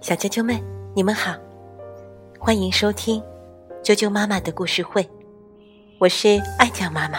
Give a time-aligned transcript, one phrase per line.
[0.00, 0.60] 小啾啾们，
[0.94, 1.34] 你们好，
[2.38, 3.22] 欢迎收听
[3.82, 5.08] 啾啾妈妈的故事会，
[5.98, 7.18] 我是爱酱妈妈。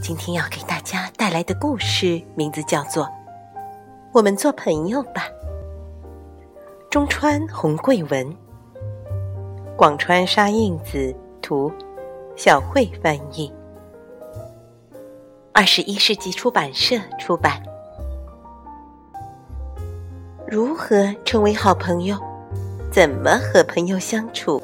[0.00, 3.04] 今天要给大家带来的故事名字叫做
[4.12, 5.28] 《我们做朋友吧》。
[6.90, 8.34] 中川红桂文，
[9.76, 11.72] 广川沙印子图，
[12.36, 13.52] 小慧翻译，
[15.52, 17.62] 二十一世纪出版社出版。
[20.48, 22.16] 如何成为好朋友？
[22.92, 24.62] 怎么和朋友相处？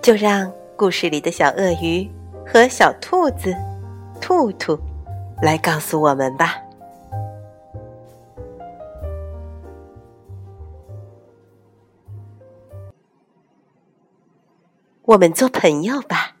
[0.00, 2.08] 就让故事里的小鳄鱼
[2.46, 3.52] 和小兔子
[4.20, 4.78] 兔兔
[5.42, 6.56] 来告诉我们吧。
[15.02, 16.36] 我们做朋友吧。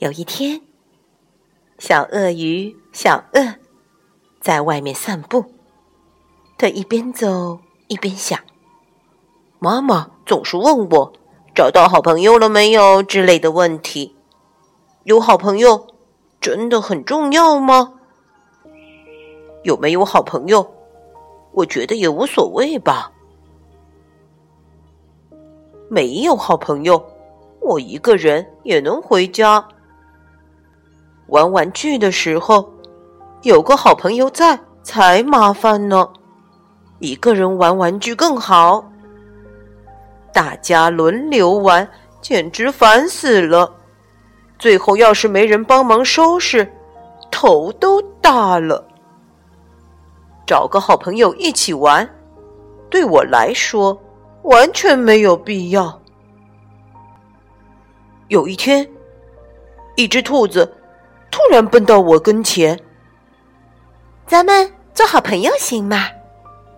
[0.00, 0.60] 有一天，
[1.78, 3.54] 小鳄鱼小鳄
[4.38, 5.51] 在外面散步。
[6.62, 7.58] 他一边走
[7.88, 8.38] 一边想
[9.58, 11.12] ：“妈妈总是问我
[11.56, 14.14] 找到好朋友了没有之类的问题。
[15.02, 15.88] 有好朋友
[16.40, 17.94] 真的很重要吗？
[19.64, 20.64] 有没有好朋友，
[21.50, 23.10] 我觉得也无所谓吧。
[25.90, 27.04] 没有好朋友，
[27.58, 29.66] 我一个人也能回家
[31.26, 32.72] 玩玩具的时候，
[33.42, 36.08] 有个好朋友在才麻烦呢。”
[37.02, 38.88] 一个人玩玩具更好，
[40.32, 43.74] 大家轮流玩，简直烦死了。
[44.56, 46.72] 最后要是没人帮忙收拾，
[47.28, 48.86] 头都大了。
[50.46, 52.08] 找个好朋友一起玩，
[52.88, 54.00] 对我来说
[54.42, 56.00] 完全没有必要。
[58.28, 58.88] 有一天，
[59.96, 60.72] 一只兔子
[61.32, 62.78] 突然奔到我跟前
[64.24, 66.06] ：“咱们做好朋友行吗？”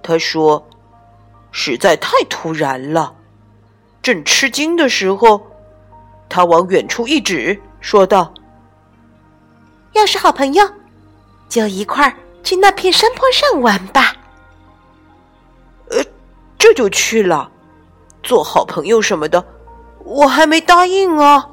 [0.06, 0.68] 他说
[1.50, 3.14] ：“实在太突然了。”
[4.02, 5.40] 正吃惊的时候，
[6.28, 8.34] 他往远处一指，说道
[9.96, 10.62] ：“要是好朋友，
[11.48, 14.14] 就一块儿去那片山坡上玩吧。”
[15.88, 16.04] 呃，
[16.58, 17.50] 这就去了。
[18.22, 19.42] 做好朋友什么的，
[20.04, 21.48] 我还没答应啊，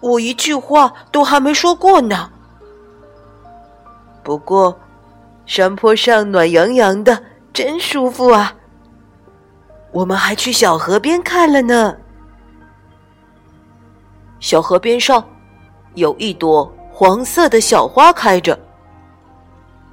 [0.00, 2.30] 我一句话都还没说过呢。
[4.22, 4.78] 不过，
[5.46, 7.22] 山坡上暖洋洋的。
[7.56, 8.54] 真舒服啊！
[9.90, 11.96] 我们还去小河边看了呢。
[14.40, 15.26] 小河边上
[15.94, 18.58] 有一朵黄色的小花开着，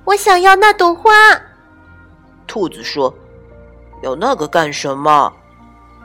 [0.04, 1.10] 我想要那朵花。
[2.46, 3.16] 兔子说
[4.04, 5.32] ：“要那个干什么？”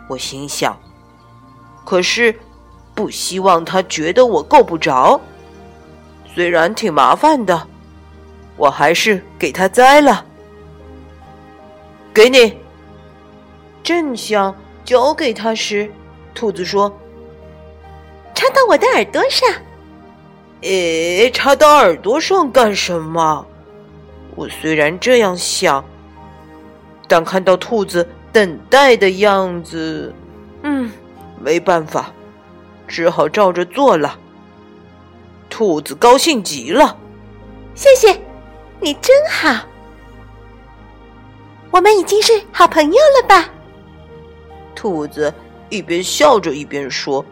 [0.09, 0.79] 我心想，
[1.85, 2.39] 可是
[2.95, 5.21] 不希望它觉得我够不着。
[6.33, 7.67] 虽然挺麻烦的，
[8.57, 10.25] 我还是给它摘了。
[12.19, 12.59] 给你。
[13.81, 14.53] 正想
[14.85, 15.89] 交给他时，
[16.35, 16.93] 兔子说
[18.35, 19.49] ：“插到我的耳朵上。
[20.63, 23.47] ”“诶，插到耳朵上干什么？”
[24.35, 25.85] 我虽然这样想，
[27.07, 30.13] 但看到兔子等待的样子，
[30.65, 30.91] 嗯，
[31.41, 32.11] 没办法，
[32.89, 34.19] 只好照着做了。
[35.49, 36.97] 兔子高兴极了
[37.77, 38.21] ：“谢谢，
[38.81, 39.65] 你真好。”
[41.71, 43.49] 我们已经是好朋友了吧？
[44.75, 45.33] 兔子
[45.69, 47.25] 一边笑着一边说：“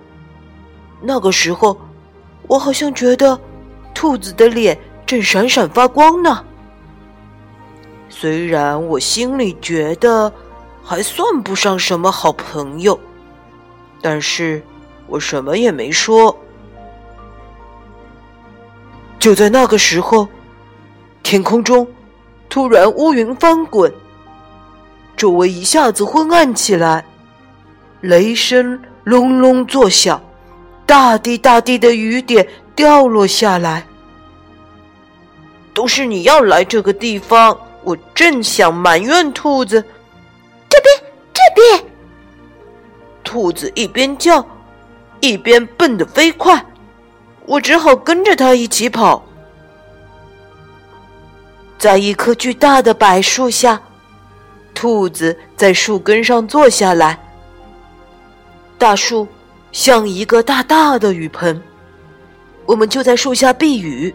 [1.00, 1.76] 那个时候，
[2.46, 3.38] 我好像觉得
[3.94, 6.44] 兔子的脸正闪闪发光呢。
[8.08, 10.32] 虽然我心里觉得
[10.82, 12.98] 还算不上什么好朋友，
[14.02, 14.62] 但是
[15.06, 16.36] 我什么也没说。
[19.18, 20.28] 就在那个时候，
[21.22, 21.86] 天空中
[22.48, 23.92] 突然乌云翻滚。”
[25.16, 27.02] 周围一下子昏暗起来，
[28.02, 30.22] 雷声隆隆作响，
[30.84, 33.86] 大滴大滴的雨点掉落下来。
[35.72, 39.82] 都是你要来这个地方，我正想埋怨兔子。
[40.68, 41.84] 这边，这边！
[43.24, 44.46] 兔子一边叫，
[45.20, 46.62] 一边蹦得飞快，
[47.46, 49.24] 我只好跟着它一起跑。
[51.78, 53.80] 在一棵巨大的柏树下。
[54.76, 57.18] 兔子在树根上坐下来，
[58.76, 59.26] 大树
[59.72, 61.60] 像一个大大的雨盆，
[62.66, 64.14] 我们就在树下避雨，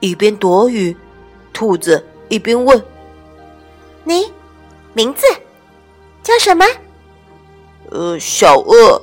[0.00, 0.96] 一边躲雨，
[1.52, 2.84] 兔子一边问
[4.02, 4.32] ：“你
[4.92, 5.24] 名字
[6.24, 6.66] 叫什么
[7.90, 9.00] ？”“呃，小鳄。”“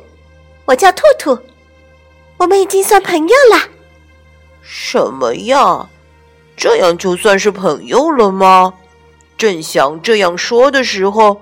[0.67, 1.39] 我叫兔兔。
[2.35, 3.69] ”“我们已经算朋友了。
[4.61, 5.89] ”“什么呀？”
[6.59, 8.73] 这样就算是朋友了吗？
[9.37, 11.39] 正想这样说的时候，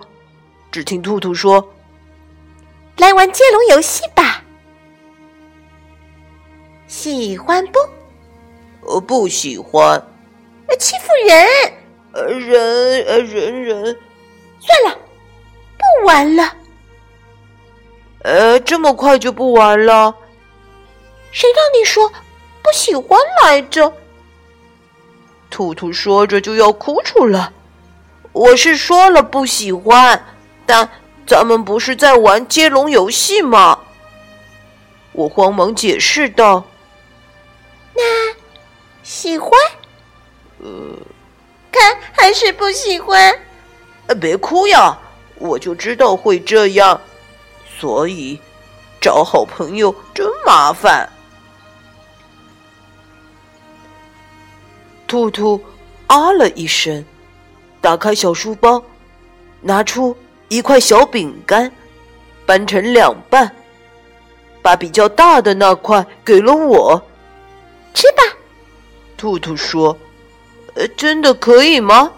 [0.71, 1.73] 只听兔兔说
[2.97, 4.43] ：“来玩接龙游戏吧。”
[6.85, 7.79] 喜欢不？
[8.87, 9.99] 呃，不喜欢。
[10.77, 11.47] 欺负人？
[12.11, 13.97] 呃，人呃人人。
[14.59, 14.99] 算了，
[15.79, 16.53] 不玩了。
[18.19, 20.13] 呃，这么快就不玩了？
[21.31, 23.91] 谁让你说不喜欢来着？
[25.49, 27.51] 兔兔说着就要哭出来。
[28.33, 30.25] 我是说了不喜欢，
[30.65, 30.89] 但
[31.25, 33.79] 咱们不是在玩接龙游戏吗？
[35.13, 36.63] 我慌忙解释道。
[37.95, 38.03] 那
[39.01, 39.51] 喜欢？
[40.59, 40.67] 呃，
[41.71, 43.33] 看还是不喜欢。
[44.07, 44.97] 呃，别哭呀，
[45.35, 47.01] 我就知道会这样，
[47.79, 48.39] 所以
[49.01, 51.09] 找好朋友真麻烦。
[55.07, 55.59] 兔兔
[56.07, 57.03] 啊了一声，
[57.79, 58.83] 打开小书包，
[59.61, 60.15] 拿出
[60.49, 61.71] 一块小饼干，
[62.45, 63.55] 掰成两半，
[64.61, 67.01] 把比较大的那块给了我。
[67.93, 68.37] 吃吧，
[69.15, 69.97] 兔兔说
[70.75, 72.11] ：“呃，真的可以吗？”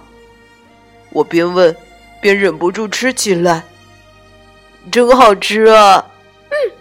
[1.11, 1.75] 我边问
[2.19, 3.63] 边忍不住吃起来，
[4.91, 6.05] 真好吃啊！
[6.49, 6.71] 嗯，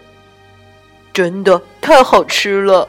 [1.12, 2.88] 真的太好吃了。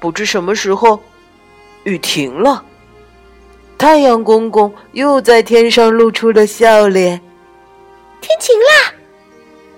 [0.00, 1.00] 不知什么时候，
[1.84, 2.64] 雨停了，
[3.76, 7.20] 太阳公公又在天上露出了笑脸。
[8.20, 8.94] 天晴啦！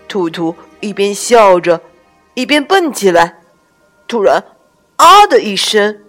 [0.08, 1.80] 兔兔一边笑着。
[2.34, 3.40] 一边蹦起来，
[4.06, 4.42] 突然
[4.96, 6.00] “啊”的一声，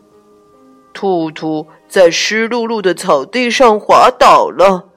[0.94, 4.88] 兔兔在湿漉漉的草地上滑倒了。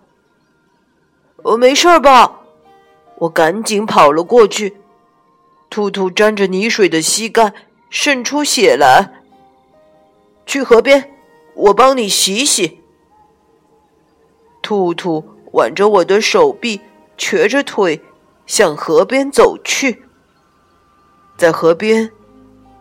[1.37, 2.41] 我没事吧？
[3.19, 4.77] 我赶紧跑了过去。
[5.71, 7.53] 兔兔沾着泥水的膝盖
[7.95, 9.23] 渗出血来。
[10.45, 11.13] 去河边，
[11.55, 12.81] 我帮你洗洗。
[14.61, 16.81] 兔兔挽着我的手臂，
[17.17, 18.03] 瘸着腿
[18.47, 20.03] 向河边走去。
[21.37, 22.11] 在河边，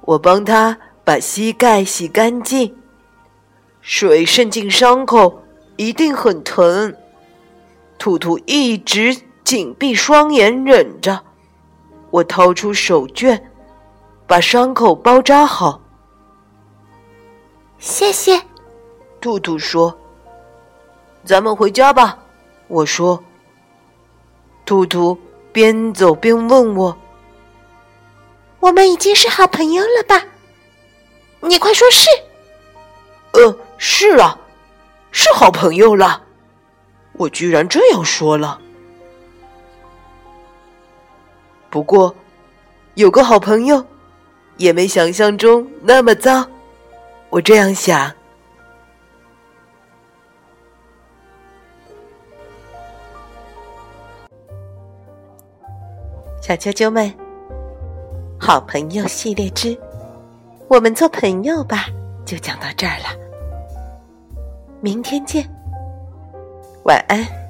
[0.01, 2.75] 我帮他把膝盖洗干净。
[3.81, 5.43] 水渗进伤口，
[5.77, 6.95] 一定很疼。
[7.99, 11.23] 兔兔一直紧闭双眼忍着。
[12.09, 13.39] 我掏出手绢，
[14.33, 15.79] 把伤口包扎好。
[17.77, 18.41] 谢谢，
[19.21, 19.95] 兔兔说
[21.23, 22.17] ：“咱们回家吧。”
[22.67, 23.23] 我说。
[24.65, 25.15] 兔兔
[25.51, 26.97] 边走边问我。
[28.59, 30.25] 我们已经是好朋友了吧？
[31.41, 32.09] 你快说是。
[33.33, 34.35] 呃，是啊，
[35.11, 36.23] 是好朋友了。
[37.11, 38.59] 我居然这样说了。
[41.69, 42.15] 不过，
[42.95, 43.85] 有个好朋友，
[44.57, 46.45] 也没想象中那么糟。
[47.29, 48.11] 我这样想。
[56.41, 57.13] 小啾啾们。
[58.39, 59.77] 好朋友系列之，
[60.67, 61.85] 我们做朋友吧，
[62.25, 63.05] 就讲到这儿了。
[64.81, 65.49] 明天见，
[66.83, 67.42] 晚安。